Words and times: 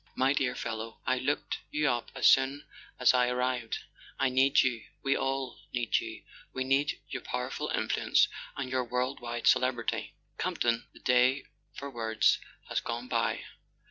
"My 0.15 0.33
dear 0.33 0.55
fellow, 0.55 0.99
I 1.05 1.19
looked 1.19 1.59
you 1.69 1.87
up 1.87 2.09
as 2.15 2.25
soon 2.25 2.65
as 2.99 3.13
I 3.13 3.29
ar¬ 3.29 3.37
rived. 3.37 3.77
I 4.17 4.29
need 4.29 4.63
you—we 4.63 5.15
all 5.15 5.59
need 5.73 5.99
you—we 5.99 6.63
need 6.63 6.99
your 7.09 7.21
pow¬ 7.21 7.49
erful 7.51 7.71
influence 7.71 8.27
and 8.57 8.71
your 8.71 8.83
world 8.83 9.19
wide 9.19 9.45
celebrity. 9.45 10.15
Camp 10.39 10.57
ton, 10.61 10.87
the 10.93 11.01
day 11.01 11.43
for 11.75 11.91
words 11.91 12.39
has 12.67 12.81
gone 12.81 13.07
by. 13.09 13.41